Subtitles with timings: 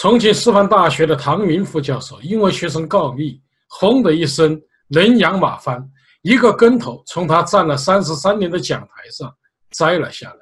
[0.00, 4.56] 重庆师范大学的唐云副教授因为学生告密，轰的一声
[4.86, 5.84] 人仰马翻，
[6.22, 9.28] 一个跟头从他站了三十三年的讲台上
[9.72, 10.38] 摘了下来。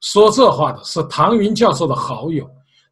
[0.00, 2.44] 说这话的是唐云教授的好友，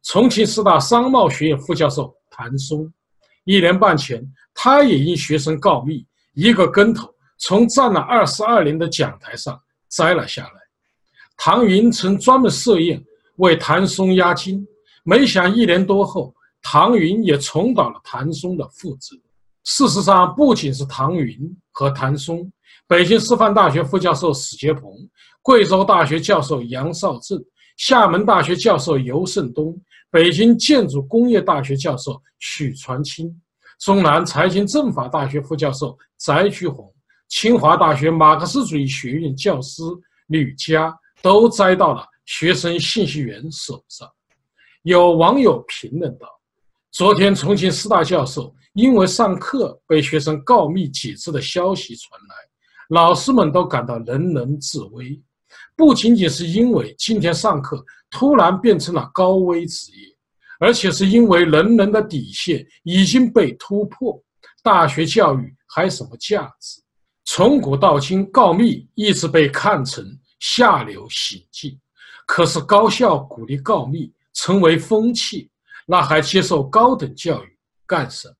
[0.03, 2.89] 重庆师大商贸学院副教授谭松。
[3.43, 10.53] 一年半前，他也因学生告密，一个跟头从站了二十二年的讲台上摘了下来。
[11.35, 13.03] 唐云曾专门设宴
[13.39, 14.65] 为谭松压惊。
[15.03, 19.15] 没想一年多后，唐云也重蹈了谭松的覆辙。
[19.63, 21.37] 事实上，不仅是唐云
[21.71, 22.51] 和谭松，
[22.87, 24.91] 北京师范大学副教授史杰鹏、
[25.41, 27.43] 贵州大学教授杨绍正、
[27.77, 33.31] 厦门大学教授尤胜东、北京建筑工业大学教授许传清、
[33.79, 36.91] 中南财经政法大学副教授翟菊红、
[37.27, 39.81] 清华大学马克思主义学院教师
[40.27, 44.07] 吕佳，都栽到了学生信息员手上。
[44.83, 46.27] 有网友评论道
[46.91, 52.35] ：“昨天重庆师大教授因为上课被学生告密几次的消息传来，
[52.89, 55.21] 老师们都感到人人自危。
[55.75, 60.15] 不仅仅是因为今天上课突然变成了高危职业，
[60.59, 64.19] 而且是因为人人的底线已经被突破。
[64.63, 66.81] 大学教育还什么价值？
[67.25, 70.03] 从古到今，告密一直被看成
[70.39, 71.79] 下流行径。
[72.25, 75.51] 可是高校鼓励告密。”成为风气，
[75.85, 78.33] 那还接受高等教育干什么？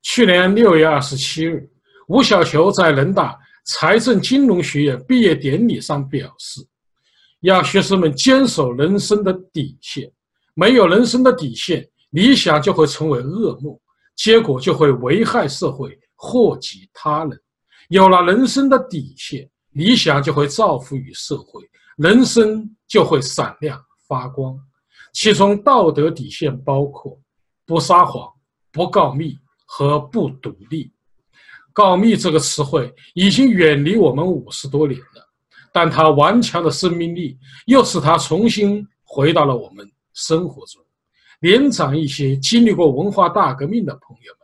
[0.00, 1.68] 去年六月二十七日，
[2.08, 6.66] 吴晓球在人大财政金融学院毕业典礼上表示，
[7.40, 10.10] 要学生们坚守人生的底线。
[10.54, 13.78] 没有人生的底线，理想就会成为噩梦，
[14.16, 17.38] 结果就会危害社会，祸及他人。
[17.88, 21.62] 有了人生的底线，理想就会造福于社会，
[21.98, 23.78] 人生就会闪亮
[24.08, 24.58] 发光。
[25.14, 27.18] 其中道德底线包括
[27.64, 28.28] 不撒谎、
[28.72, 30.92] 不告密和不独立。
[31.72, 35.32] 告密这个词汇已经远离我们五十多年了，
[35.72, 40.84] 但它顽强的生命力又使它重新回到了我们生活中。
[41.40, 44.40] 年长一些、经历过文化大革命的朋友们，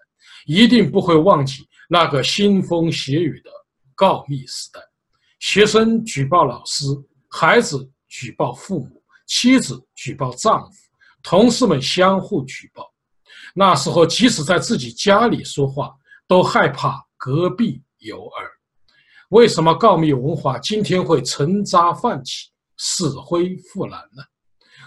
[0.47, 3.51] 一定不会忘记那个腥风血雨的
[3.97, 4.81] 告密时代：
[5.41, 6.85] 学生举报老师，
[7.29, 9.01] 孩子举报父母。
[9.33, 10.79] 妻子举报丈夫，
[11.23, 12.91] 同事们相互举报。
[13.55, 15.95] 那时候，即使在自己家里说话，
[16.27, 18.51] 都害怕隔壁有耳。
[19.29, 24.23] 为什么告密文化今天会沉渣泛起、死灰复燃呢？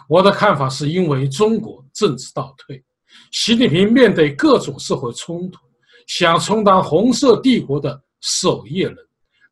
[0.10, 2.84] 我的看法是因为中国政治倒退。
[3.32, 5.60] 习近平面对各种社会冲突，
[6.08, 8.98] 想充当红色帝国的守夜人，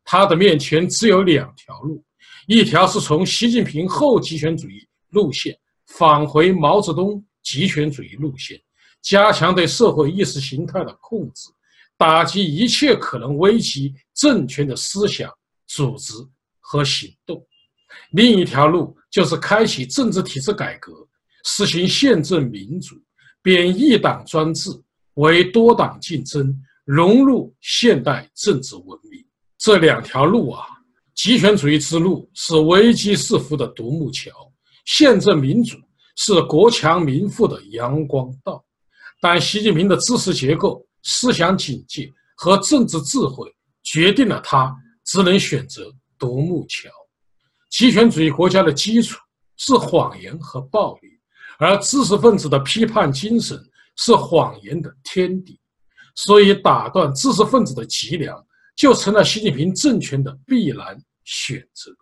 [0.04, 2.04] 他的面前只有两条路。
[2.48, 5.56] 一条是从习近平后极权主义路线
[5.86, 8.60] 返回毛泽东极权主义路线，
[9.00, 11.48] 加强对社会意识形态的控制，
[11.96, 15.32] 打击一切可能危及政权的思想、
[15.66, 16.12] 组织
[16.60, 17.42] 和行动。
[18.12, 20.92] 另一条路就是开启政治体制改革，
[21.44, 22.96] 实行宪政民主，
[23.42, 24.70] 贬一党专制
[25.14, 29.24] 为多党竞争，融入现代政治文明。
[29.58, 30.66] 这两条路啊。
[31.14, 34.30] 极权主义之路是危机四伏的独木桥，
[34.84, 35.76] 宪政民主
[36.16, 38.64] 是国强民富的阳光道。
[39.20, 43.48] 但习近平的知识结构、思想境界和政治智慧
[43.82, 46.90] 决定了他只能选择独木桥。
[47.70, 49.18] 极权主义国家的基础
[49.56, 51.08] 是谎言和暴力，
[51.58, 53.58] 而知识分子的批判精神
[53.96, 55.58] 是谎言的天敌。
[56.14, 58.44] 所以，打断知识分子的脊梁。
[58.74, 61.92] 就成了习近平政权的必然选择，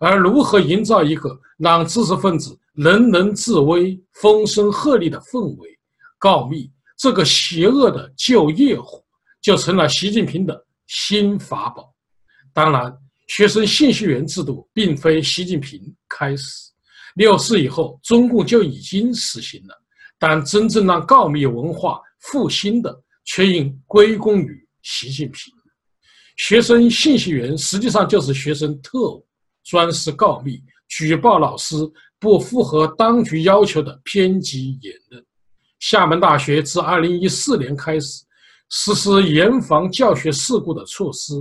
[0.00, 5.78] 而如何营造一个让知识分子人人自危、风声鹤唳的氛围，
[6.18, 9.02] 告密这个邪恶的旧业火，
[9.40, 11.92] 就成了习近平的新法宝。
[12.52, 12.96] 当然，
[13.26, 16.70] 学生信息源制度并非习近平开始，
[17.16, 19.74] 六四以后中共就已经实行了，
[20.18, 25.52] 但真正让告密文化复兴的，却应归功于习近平。
[26.36, 29.26] 学生信息源实际上就是学生特务，
[29.68, 31.76] 专事告密、举报老师
[32.18, 35.22] 不符合当局要求的偏激言论。
[35.78, 38.24] 厦门大学自2014年开始
[38.70, 41.34] 实施严防教学事故的措施，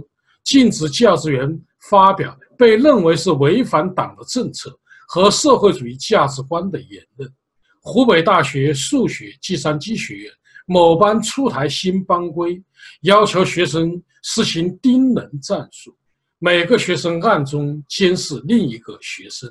[0.43, 1.57] 禁止教职员
[1.89, 4.77] 发表被认为是违反党的政策
[5.07, 7.33] 和社会主义价值观的言论。
[7.81, 10.31] 湖北大学数学计算机学院。
[10.69, 12.61] 某班出台新班规，
[13.03, 15.95] 要求学生实行盯人战术，
[16.39, 19.49] 每个学生暗中监视另一个学生，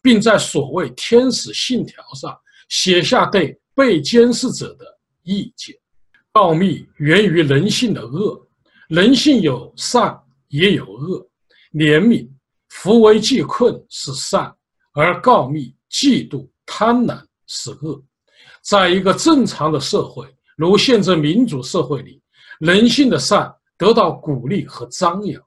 [0.00, 2.36] 并在所谓天使信条上
[2.68, 4.84] 写下对被监视者的
[5.22, 5.74] 意见。
[6.32, 8.40] 告密源于人性的恶，
[8.88, 10.16] 人性有善
[10.48, 11.26] 也有恶。
[11.72, 12.28] 怜悯、
[12.68, 14.54] 扶危济困是善，
[14.92, 18.00] 而告密、嫉妒、贪婪是恶。
[18.62, 22.22] 在一个正常的社会，如现在民主社会里，
[22.60, 25.40] 人性的善得到鼓励和张扬；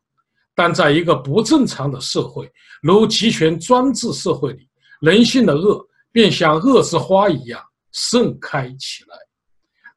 [0.55, 2.51] 但在一个不正常的社会，
[2.81, 4.69] 如集权专制社会里，
[5.01, 7.61] 人性的恶便像恶之花一样
[7.91, 9.17] 盛开起来。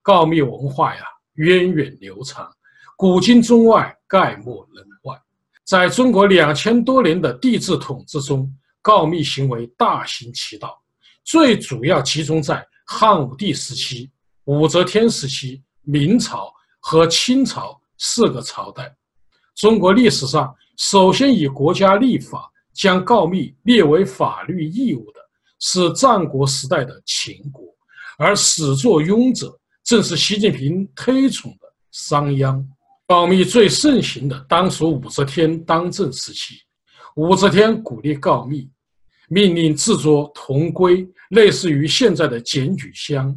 [0.03, 1.03] 告密文化呀，
[1.35, 2.51] 源远流长，
[2.97, 5.21] 古今中外概莫能外。
[5.65, 8.51] 在中国两千多年的帝制统治中，
[8.81, 10.81] 告密行为大行其道，
[11.25, 14.11] 最主要集中在汉武帝时期、
[14.45, 18.97] 武则天时期、明朝和清朝四个朝代。
[19.57, 25.21] 中国历史上首先以国家立法将告密列为法律义务的
[25.59, 27.65] 是战国时代的秦国，
[28.19, 29.59] 而始作俑者。
[29.83, 32.63] 正是习近平推崇的商鞅，
[33.07, 36.57] 告密最盛行的当属武则天当政时期。
[37.15, 38.69] 武则天鼓励告密，
[39.29, 43.33] 命令制作铜龟，类似于现在的检举箱，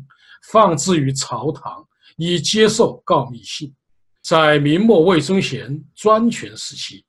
[0.51, 1.88] 放置于朝堂，
[2.18, 3.71] 以接受告密信。
[4.21, 7.04] 在明末魏忠贤专权时期，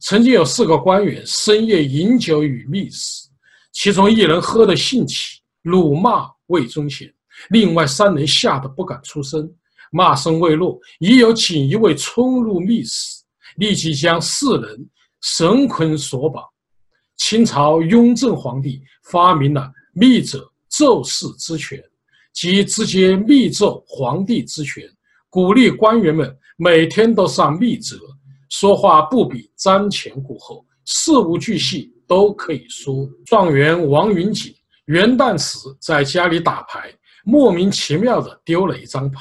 [0.00, 3.28] 曾经有四个官员深夜饮酒与密使，
[3.72, 7.12] 其中一人喝得兴起，辱骂魏忠贤。
[7.50, 9.50] 另外三人吓得不敢出声，
[9.92, 13.22] 骂声未落，已有锦衣卫冲入密室，
[13.56, 14.88] 立即将四人
[15.22, 16.44] 绳捆索绑。
[17.16, 21.82] 清朝雍正皇帝发明了密者奏事之权，
[22.32, 24.84] 即直接密奏皇帝之权，
[25.30, 27.96] 鼓励官员们每天都上密折，
[28.50, 33.08] 说话不比瞻前顾后，事无巨细都可以说。
[33.24, 34.52] 状元王云锦
[34.86, 36.92] 元旦时在家里打牌。
[37.22, 39.20] 莫名其妙的丢了一张牌，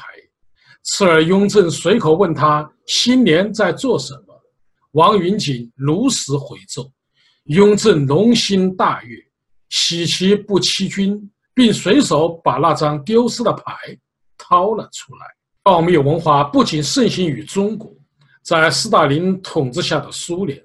[0.84, 4.34] 次日雍正随口问他新年在做什么，
[4.92, 6.90] 王云锦如实回奏，
[7.44, 9.18] 雍正龙心大悦，
[9.68, 13.76] 喜其不欺君，并随手把那张丢失的牌
[14.38, 15.26] 掏了出来。
[15.64, 17.94] 告密文化不仅盛行于中国，
[18.42, 20.60] 在斯大林统治下的苏联，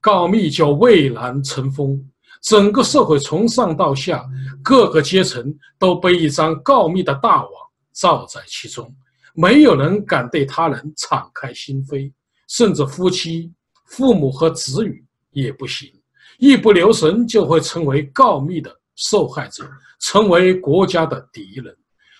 [0.00, 2.00] 告密就蔚然成风。
[2.42, 4.24] 整个社会从上到下，
[4.62, 7.50] 各个阶层都被一张告密的大网
[7.92, 8.94] 罩在其中，
[9.34, 12.12] 没有人敢对他人敞开心扉，
[12.48, 13.52] 甚至夫妻、
[13.86, 15.90] 父母和子女也不行，
[16.38, 19.68] 一不留神就会成为告密的受害者，
[19.98, 21.76] 成为国家的敌人。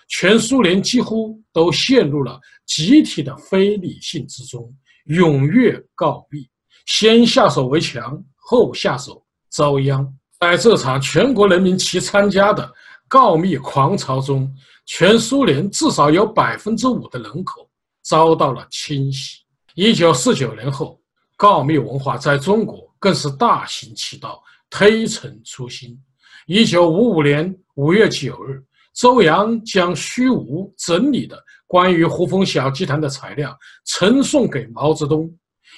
[0.08, 4.72] 全苏联几乎都陷入了集体的非理性之中，
[5.06, 6.48] 踊跃告密，
[6.86, 9.22] 先下手为强，后下手。
[9.48, 10.06] 遭殃，
[10.38, 12.70] 在这场全国人民齐参加的
[13.08, 14.52] 告密狂潮中，
[14.84, 17.66] 全苏联至少有百分之五的人口
[18.02, 19.38] 遭到了清洗。
[19.74, 21.00] 一九四九年后，
[21.38, 25.98] 告密文化在中国更是大行其道，推陈出新。
[26.46, 28.62] 一九五五年五月九日，
[28.96, 35.30] 周扬将虚无整理的关于胡风小集团的材料呈送给毛泽东，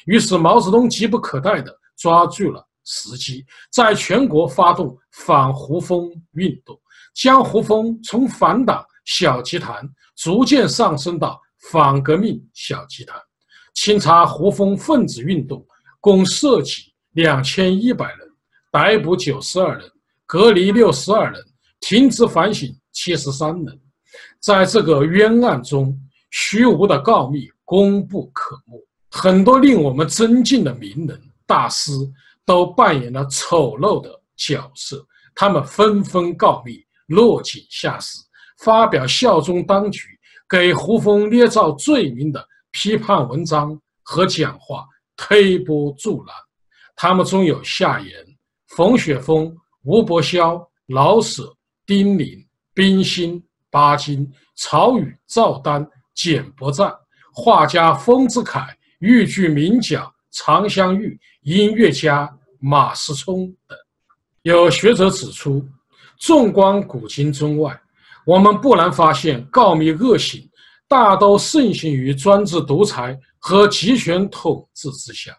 [0.06, 2.64] 于是毛泽东急不可待地抓住了。
[2.90, 6.74] 时机，在全国发动反胡风运动，
[7.14, 11.38] 将胡风从反党小集团逐渐上升到
[11.70, 13.20] 反革命小集团。
[13.74, 15.62] 清查胡风分子运动，
[16.00, 18.20] 共涉及两千一百人，
[18.72, 19.86] 逮捕九十二人，
[20.24, 21.44] 隔离六十二人，
[21.80, 23.80] 停职反省七十三人。
[24.40, 25.98] 在这个冤案中，
[26.30, 28.78] 虚无的告密功不可没，
[29.10, 31.92] 很多令我们尊敬的名人大师。
[32.48, 38.16] 都扮演了丑陋的角色，他们纷纷告密，落井下石，
[38.60, 40.18] 发表效忠当局、
[40.48, 46.34] 给胡风捏造罪名的批判文章和讲话，推波助澜。
[46.96, 48.10] 他们中有夏言、
[48.68, 49.54] 冯雪峰、
[49.84, 51.54] 吴伯霄、老舍、
[51.88, 56.94] 丁玲、冰心、巴金、曹禺、赵丹、简伯赞，
[57.32, 58.68] 画家丰子恺、
[58.98, 62.30] 豫剧名角常香玉，音乐家。
[62.60, 63.78] 马思聪等，
[64.42, 65.64] 有学者指出，
[66.18, 67.80] 纵观古今中外，
[68.26, 70.42] 我们不难发现，告密恶行
[70.88, 75.32] 大都盛行于专制独裁和集权统治之下，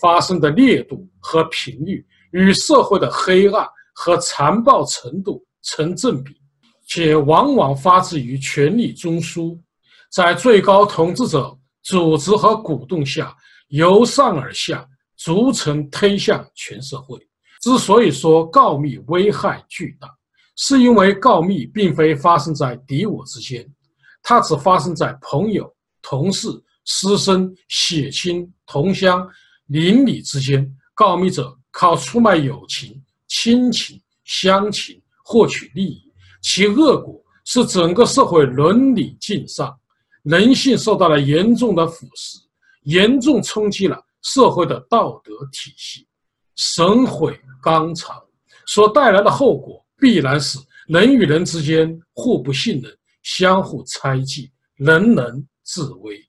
[0.00, 6.40] 发生的烈度和频率与社会的黑暗和残暴程度成正比，
[6.86, 9.58] 且往往发自于权力中枢，
[10.12, 13.36] 在最高统治者组织和鼓动下，
[13.68, 14.88] 由上而下。
[15.16, 17.16] 逐层推向全社会。
[17.62, 20.08] 之所以说告密危害巨大，
[20.56, 23.66] 是因为告密并非发生在敌我之间，
[24.22, 26.48] 它只发生在朋友、同事、
[26.84, 29.26] 师生、血亲、同乡、
[29.68, 30.68] 邻里之间。
[30.94, 39.76] 告密者靠出卖友情、亲情、乡情获取利益，其恶果是整个社会伦理尽丧，
[40.22, 42.36] 人性受到了严重的腐蚀，
[42.82, 46.06] 严重冲击了社会的道德体系，
[46.54, 48.16] 神毁纲常
[48.66, 49.80] 所带来的后果。
[49.96, 56.20] 必然是人与人之间互不信任、相互猜忌、人人自危。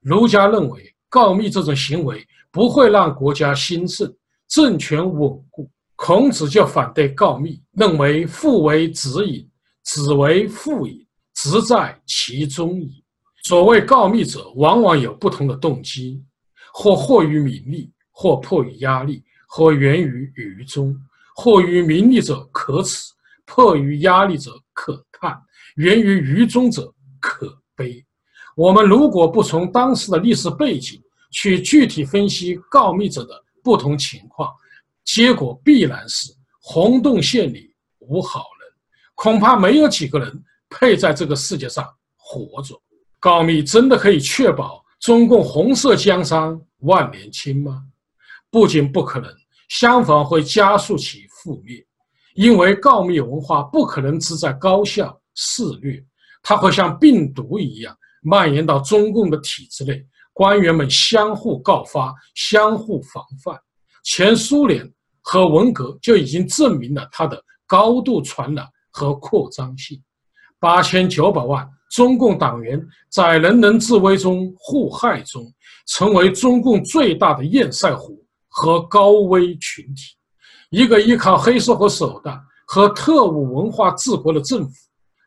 [0.00, 4.14] 儒家认为，告密这种行为不会让国家兴盛、
[4.46, 5.68] 政权稳固。
[5.96, 9.48] 孔子就反对告密，认为“父为子隐，
[9.82, 13.02] 子为父隐，直在其中矣”。
[13.44, 16.22] 所谓告密者，往往有不同的动机，
[16.72, 20.94] 或惑于名利，或迫于压力，或源于愚忠。
[21.36, 23.12] 迫于名利者可耻，
[23.44, 25.38] 迫于压力者可叹，
[25.76, 28.04] 源于愚忠者可悲。
[28.54, 30.98] 我们如果不从当时的历史背景
[31.30, 34.50] 去具体分析告密者的不同情况，
[35.06, 38.68] 结果必然是洪洞县里无好人，
[39.14, 42.78] 恐怕没有几个人配在这个世界上活着。
[43.18, 47.84] 告密真的可以确保中共红色江山万年青吗？
[48.50, 49.32] 不仅不可能。
[49.68, 51.84] 相反，会加速其覆灭，
[52.34, 56.04] 因为告密文化不可能只在高校肆虐，
[56.42, 63.58] 它会像病毒一样蔓延到中共的体制内，官员们相互告发、相互防范。
[64.06, 70.02] 前苏联和文革就已经证明了它的高度传染和扩张性。
[70.58, 75.52] 八千九百万中共党员在人人自危中互害中，
[75.88, 78.24] 成为中共最大的堰塞湖。
[78.58, 80.16] 和高危群体，
[80.70, 84.74] 一个依靠黑社会手段和特务文化治国的政府，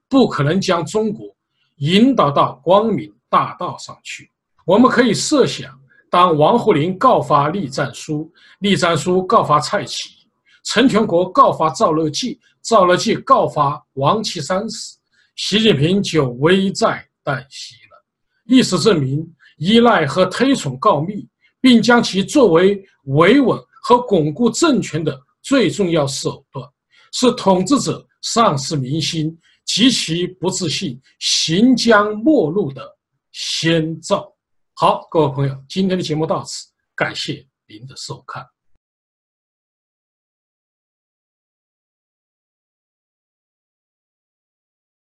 [0.09, 1.27] 不可能将中国
[1.75, 4.31] 引导到光明大道上去。
[4.65, 5.78] 我们可以设想，
[6.10, 10.10] 当王沪宁告发栗战书，栗战书告发蔡奇，
[10.63, 14.96] 陈全国告发赵乐际，赵乐际告发王岐山时，
[15.36, 18.06] 习近平就危在旦夕了。
[18.46, 19.25] 历史证明，
[19.58, 21.28] 依赖和推崇告密。
[21.62, 26.66] 并将其作为维稳和巩固政权的最重要手段，
[27.12, 32.82] 是统治者丧失民心、极其不自信、行将末路的
[33.34, 34.34] 先兆。
[34.81, 38.48] 好，各位朋友，今天的节目到此，感谢您的收看。